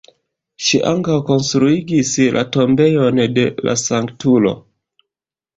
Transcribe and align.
Ŝi 0.67 0.79
ankaŭ 0.91 1.17
konstruigis 1.27 2.13
la 2.37 2.43
tombejon 2.57 3.21
de 3.37 3.45
la 3.69 3.77
sanktulo. 3.83 4.57